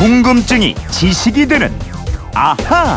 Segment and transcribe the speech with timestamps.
[0.00, 1.70] 궁금증이 지식이 되는
[2.34, 2.96] 아하.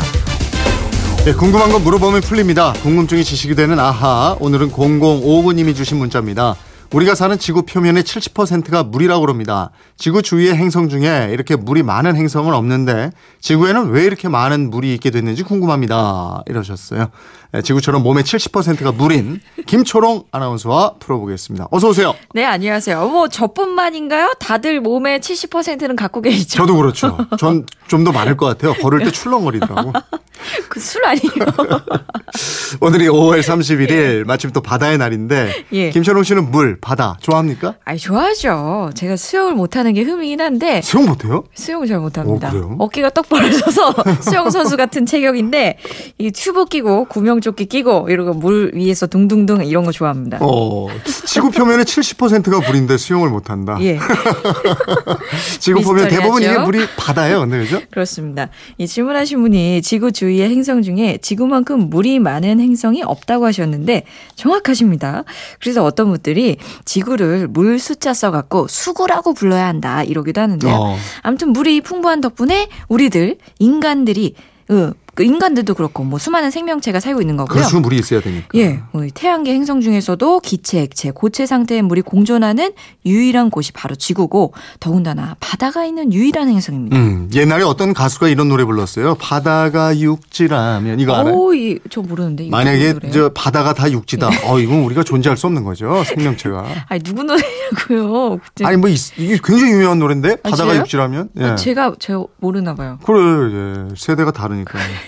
[1.25, 2.71] 네, 궁금한 건 물어보면 풀립니다.
[2.81, 4.37] 궁금증이 지식이 되는 아하.
[4.39, 6.55] 오늘은 0059님이 주신 문자입니다.
[6.93, 9.71] 우리가 사는 지구 표면의 70%가 물이라고 그럽니다.
[9.97, 13.09] 지구 주위의 행성 중에 이렇게 물이 많은 행성은 없는데
[13.41, 16.43] 지구에는 왜 이렇게 많은 물이 있게 됐는지 궁금합니다.
[16.45, 17.09] 이러셨어요.
[17.51, 21.67] 네, 지구처럼 몸의 70%가 물인 김초롱 아나운서와 풀어보겠습니다.
[21.71, 22.13] 어서 오세요.
[22.35, 23.07] 네, 안녕하세요.
[23.07, 24.33] 뭐 저뿐만인가요?
[24.39, 26.57] 다들 몸의 70%는 갖고 계시죠?
[26.59, 27.17] 저도 그렇죠.
[27.39, 28.73] 전 좀 더 많을 것 같아요.
[28.73, 29.93] 걸을 때 출렁거리더라고.
[30.69, 31.31] 그 술 아니에요?
[32.83, 35.89] 오늘이 5월 31일 마침 또 바다의 날인데 예.
[35.91, 37.75] 김철웅 씨는 물, 바다 좋아합니까?
[37.85, 38.89] 아이, 좋아하죠.
[38.93, 41.45] 제가 수영을 못하는 게 흠이긴 한데 수영 못해요?
[41.55, 42.49] 수영을 잘 못합니다.
[42.49, 42.75] 어, 그래요?
[42.79, 45.77] 어깨가 떡 벌어져서 수영 선수 같은 체격인데
[46.17, 50.39] 이 튜브 끼고 구명조끼 끼고 이러고 물 위에서 둥둥둥 이런 거 좋아합니다.
[50.41, 50.89] 어,
[51.25, 53.77] 지구 표면의 70%가 물인데 수영을 못한다.
[53.79, 53.97] 예,
[55.61, 56.09] 지구 표면?
[56.09, 57.79] 대부분 이게 물이 바다예요, 근데 그죠?
[57.91, 58.49] 그렇습니다.
[58.77, 64.03] 이 질문하신 분이 지구 주위의 행성 중에 지구만큼 물이 많은 행성 이 없다고 하셨는데
[64.35, 65.23] 정확하십니다.
[65.59, 70.73] 그래서 어떤 분들이 지구를 물 숫자 써갖고 수구라고 불러야 한다 이러기도 하는데요.
[70.73, 70.97] 어.
[71.21, 74.35] 아무튼 물이 풍부한 덕분에 우리들 인간들이
[74.69, 77.53] 어, 그 인간들도 그렇고 뭐 수많은 생명체가 살고 있는 거고요.
[77.53, 78.47] 그래서 물이 있어야 되니까.
[78.55, 82.71] 예, 뭐 태양계 행성 중에서도 기체, 액체, 고체 상태의 물이 공존하는
[83.05, 86.97] 유일한 곳이 바로 지구고 더군다나 바다가 있는 유일한 행성입니다.
[86.97, 89.15] 음, 옛날에 어떤 가수가 이런 노래 불렀어요.
[89.15, 91.33] 바다가 육지라면 이거 알아요?
[91.35, 92.49] 오, 이, 저 모르는데.
[92.49, 92.95] 만약에?
[93.11, 94.29] 저 바다가 다 육지다.
[94.45, 96.03] 어, 이건 우리가 존재할 수 없는 거죠.
[96.05, 96.65] 생명체가.
[96.89, 98.39] 아니 누구 노래냐고요?
[98.63, 100.79] 아니 뭐 이- 이게 굉장히 유명한 노래인데 아, 바다가 진짜요?
[100.81, 101.29] 육지라면.
[101.39, 101.43] 예.
[101.45, 102.97] 아, 제가 제가 모르나 봐요.
[103.05, 103.19] 그래,
[103.89, 103.95] 예.
[103.95, 104.79] 세대가 다르니까.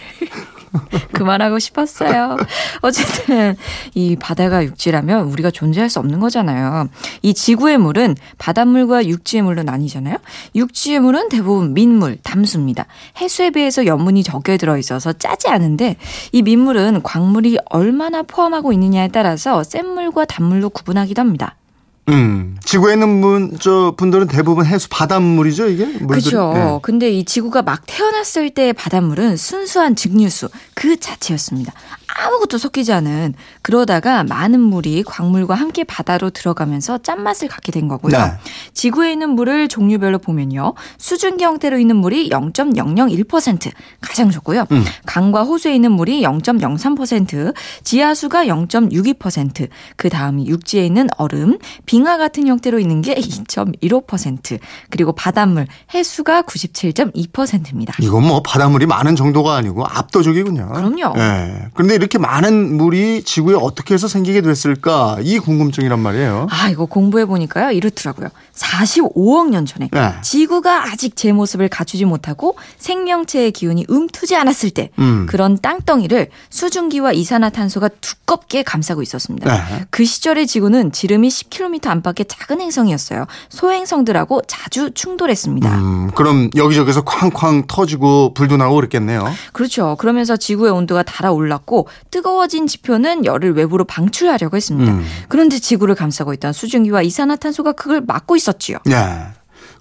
[1.14, 2.38] 그만하고 싶었어요.
[2.82, 3.56] 어쨌든
[3.94, 6.90] 이 바다가 육지라면 우리가 존재할 수 없는 거잖아요.
[7.22, 10.18] 이 지구의 물은 바닷물과 육지의 물로 나뉘잖아요.
[10.56, 12.86] 육지의 물은 대부분 민물, 담수입니다.
[13.20, 15.96] 해수에 비해서 염분이 적게 들어 있어서 짜지 않은데
[16.32, 21.56] 이 민물은 광물이 얼마나 포함하고 있느냐에 따라서 센 물과 단물로 구분하기도 합니다.
[22.10, 25.92] 음, 지구에 있는 분, 저 분들은 대부분 해수 바닷물이죠, 이게?
[26.08, 26.54] 그렇죠.
[26.56, 26.80] 예.
[26.84, 31.74] 근데 이 지구가 막 태어났을 때의 바닷물은 순수한 증류수 그 자체였습니다.
[32.26, 38.18] 아무것도 섞이지 않은 그러다가 많은 물이 광물과 함께 바다로 들어가면서 짠맛을 갖게 된 거고요.
[38.18, 38.32] 네.
[38.74, 40.74] 지구에 있는 물을 종류별로 보면요.
[40.98, 43.72] 수증기 형태로 있는 물이 0.001%
[44.02, 44.66] 가장 적고요.
[44.72, 44.84] 음.
[45.06, 47.54] 강과 호수에 있는 물이 0.03%,
[47.84, 54.60] 지하수가 0.62%, 그 다음이 육지에 있는 얼음, 빙하 같은 형태로 있는 게 2.15%,
[54.90, 57.94] 그리고 바닷물, 해수가 97.2%입니다.
[58.02, 60.70] 이건 뭐 바닷물이 많은 정도가 아니고 압도적이군요.
[60.70, 61.14] 그럼요.
[61.18, 61.68] 예.
[61.74, 65.18] 그런데 이렇게 많은 물이 지구에 어떻게 해서 생기게 됐을까?
[65.22, 66.48] 이 궁금증이란 말이에요.
[66.50, 67.72] 아, 이거 공부해 보니까요.
[67.72, 68.30] 이렇더라고요.
[68.56, 70.14] 45억 년 전에 네.
[70.22, 75.26] 지구가 아직 제 모습을 갖추지 못하고 생명체의 기운이 음투지 않았을 때 음.
[75.28, 79.54] 그런 땅덩이를 수증기와 이산화탄소가 두껍게 감싸고 있었습니다.
[79.54, 79.86] 네.
[79.90, 83.26] 그 시절의 지구는 지름이 10km 안팎의 작은 행성이었어요.
[83.50, 85.76] 소행성들하고 자주 충돌했습니다.
[85.78, 89.26] 음, 그럼 여기저기서 쾅쾅 터지고 불도 나고 그랬겠네요.
[89.52, 89.96] 그렇죠.
[90.00, 94.92] 그러면서 지구의 온도가 달아올랐고 뜨거워진 지표는 열을 외부로 방출하려고 했습니다.
[94.92, 95.06] 음.
[95.28, 98.78] 그런데 지구를 감싸고 있던 수증기와 이산화탄소가 그걸 막고 있었지요.
[98.90, 98.94] 예.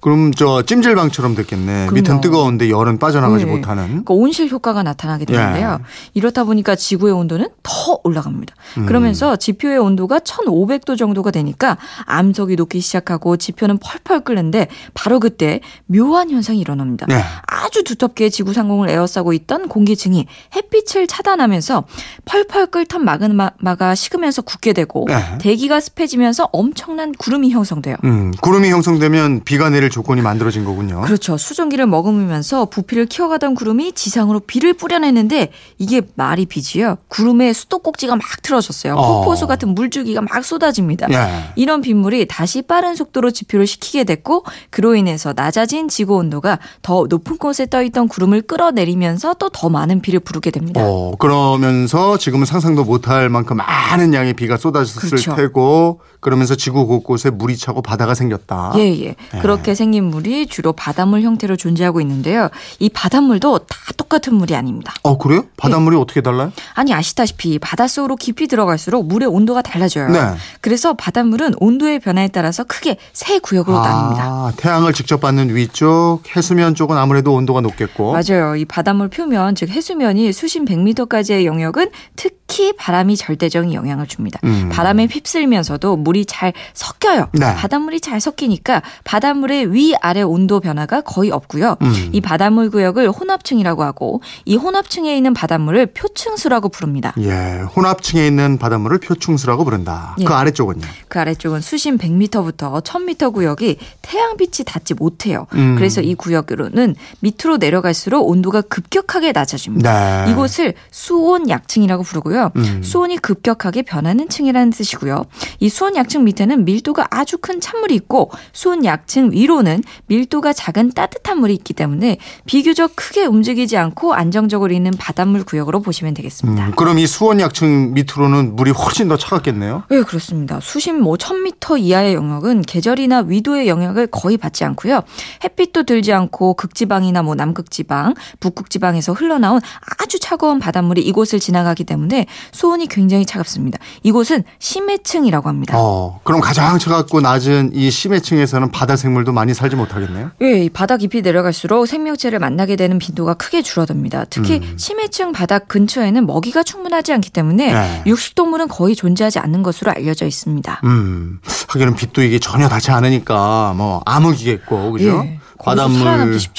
[0.04, 1.87] 그럼 저 찜질방처럼 됐겠네.
[1.87, 1.92] 그럼요.
[1.92, 3.50] 밑은 뜨거운데 열은 빠져나가지 네.
[3.50, 3.87] 못하는.
[3.87, 5.78] 그러니까 온실 효과가 나타나게 되는데요.
[5.81, 5.84] 예.
[6.12, 8.54] 이렇다 보니까 지구의 온도는 더 올라갑니다.
[8.76, 8.84] 음.
[8.84, 16.28] 그러면서 지표의 온도가 1500도 정도가 되니까 암석이 녹기 시작하고 지표는 펄펄 끓는데 바로 그때 묘한
[16.28, 17.06] 현상이 일어납니다.
[17.09, 17.22] 네.
[17.47, 21.84] 아주 두텁게 지구 상공을 에워싸고 있던 공기층이 햇빛을 차단하면서
[22.26, 25.38] 펄펄 끓던 마그마가 식으면서 굳게 되고 네.
[25.38, 27.97] 대기가 습해지면서 엄청난 구름이 형성돼요.
[28.04, 31.00] 음, 구름이 형성되면 비가 내릴 조건이 만들어진 거군요.
[31.03, 31.38] 그렇죠.
[31.38, 36.99] 수증기를 머금으면서 부피를 키워가던 구름이 지상으로 비를 뿌려내는데 이게 말이 비지요.
[37.09, 38.94] 구름에 수도꼭지가 막 틀어졌어요.
[38.94, 39.21] 어.
[39.21, 41.06] 폭포수 같은 물줄기가 막 쏟아집니다.
[41.12, 41.53] 예.
[41.56, 47.39] 이런 빗물이 다시 빠른 속도로 지표를 식히게 됐고 그로 인해서 낮아진 지구 온도가 더 높은
[47.39, 50.80] 곳에 떠 있던 구름을 끌어내리면서 또 더 많은 비를 부르게 됩니다.
[50.84, 55.36] 어, 그러면서 지금은 상상도 못할 만큼 많은 양의 비가 쏟아졌을 그렇죠.
[55.36, 58.72] 테고 그러면서 지구 곳곳에 물이 차고 바다가 생겼다.
[58.77, 59.15] 예, 예.
[59.41, 62.48] 그렇게 생긴 물이 주로 바닷물 형태로 존재하고 있는데요.
[62.78, 64.92] 이 바닷물도 다 똑같은 물이 아닙니다.
[65.03, 65.45] 어, 그래요?
[65.57, 66.53] 바닷물이 어떻게 달라요?
[66.75, 70.09] 아니 아시다시피 바닷속으로 깊이 들어갈수록 물의 온도가 달라져요.
[70.09, 70.21] 네.
[70.60, 74.19] 그래서 바닷물은 온도의 변화에 따라서 크게 세 구역으로 나뉩니다.
[74.21, 78.13] 아, 태양을 직접 받는 위쪽, 해수면 쪽은 아무래도 온도가 높겠고.
[78.13, 78.57] 맞아요.
[78.57, 84.41] 이 바닷물 표면 즉 해수면이 수심 100m까지의 영역은 특히 바람이 절대적인 영향을 줍니다.
[84.45, 84.69] 음.
[84.72, 87.28] 바람에 휩쓸면서도 물이 잘 섞여요.
[87.33, 87.54] 네.
[87.54, 91.76] 바닷물이 잘 섞이니까 바닷물의 위아래 온도 변화가 거의 없고요.
[91.82, 92.10] 음.
[92.12, 97.12] 이 바닷물 구역을 혼합층이라고 하고 이 혼합층에 있는 바닷물을 표층수라고 부릅니다.
[97.18, 100.16] 예, 혼합층에 있는 바닷물을 표충수라고 부른다.
[100.21, 100.24] 예.
[100.24, 100.86] 그 아래쪽은요?
[101.09, 105.47] 그 아래쪽은 수심 100m부터 1000m 구역이 태양빛이 닿지 못해요.
[105.54, 105.74] 음.
[105.77, 110.24] 그래서 이 구역으로는 밑으로 내려갈수록 온도가 급격하게 낮아집니다.
[110.24, 110.30] 네.
[110.30, 112.53] 이곳을 수온 약층이라고 부르고요.
[112.56, 112.82] 음.
[112.82, 115.24] 수온이 급격하게 변하는 층이라는 뜻이고요.
[115.60, 120.92] 이 수온 약층 밑에는 밀도가 아주 큰 찬물이 있고 수온 약층 위로 는 밀도가 작은
[120.92, 126.66] 따뜻한 물이 있기 때문에 비교적 크게 움직이지 않고 안정적으로 있는 바닷물 구역으로 보시면 되겠습니다.
[126.66, 129.84] 음, 그럼 이 수원 약층 밑으로는 물이 훨씬 더 차갑겠네요.
[129.91, 130.59] 네, 그렇습니다.
[130.60, 135.03] 수심 뭐 1000m 이하의 영역은 계절이나 위도의 영향을 거의 받지 않고요.
[135.45, 139.60] 햇빛도 들지 않고 극지방이나 뭐 남극지방, 북극지방에서 흘러나온
[140.01, 143.78] 아주 차가운 바닷물이 이곳을 지나가기 때문에 수온이 굉장히 차갑습니다.
[144.03, 145.74] 이곳은 심해층이라고 합니다.
[145.78, 150.30] 어, 그럼 가장 차갑고 낮은 이 심해층에서는 바다 생물도 많이 살지 못하겠네요.
[150.42, 154.24] 예, 이 바다 깊이 내려갈수록 생명체를 만나게 되는 빈도가 크게 줄어듭니다.
[154.30, 154.74] 특히 음.
[154.78, 158.02] 심해층 바닥 근처에는 먹이가 충분하지 않기 때문에 네.
[158.06, 160.80] 육식동물은 거의 존재하지 않는 것으로 알려져 있습니다.
[160.84, 165.22] 음, 하기는 빛도 이게 전혀 닿지 않으니까 뭐 암흑이겠고, 그죠?
[165.26, 165.38] 예,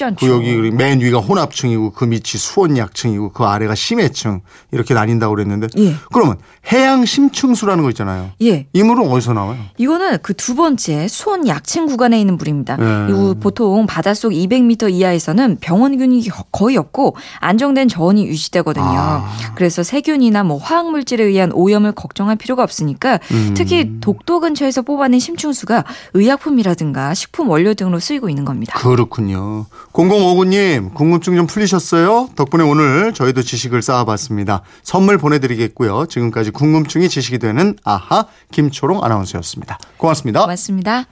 [0.04, 0.16] 않죠.
[0.16, 4.42] 구역이 맨 위가 혼합층이고 그 밑이 수온약층이고 그 아래가 심해층
[4.72, 5.96] 이렇게 나뉜다고 그랬는데 예.
[6.14, 6.38] 그러면
[6.72, 8.32] 해양 심층수라는 거 있잖아요.
[8.42, 8.68] 예.
[8.72, 9.58] 이 물은 어디서 나와요?
[9.78, 12.76] 이거는 그 두 번째 수온 약층 구간에 있는 물입니다.
[12.76, 13.08] 음.
[13.10, 18.86] 이거 보통 바닷속 200m 이하에서는 병원균이 거의 없고 안정된 저온이 유지되거든요.
[18.86, 19.28] 아.
[19.56, 23.54] 그래서 세균이나 뭐 화학 물질에 의한 오염을 걱정할 필요가 없으니까 음.
[23.58, 28.78] 특히 독도 근처에서 뽑아낸 심층수가 의약품이라든가 식품 원료 등으로 쓰이고 있는 겁니다.
[28.96, 29.66] 그렇군요.
[29.92, 32.30] 0059님 궁금증 좀 풀리셨어요?
[32.36, 34.62] 덕분에 오늘 저희도 지식을 쌓아봤습니다.
[34.84, 36.06] 선물 보내드리겠고요.
[36.06, 39.78] 지금까지 궁금증이 지식이 되는 아하 김초롱 아나운서였습니다.
[39.98, 40.42] 고맙습니다.
[40.42, 41.06] 고맙습니다.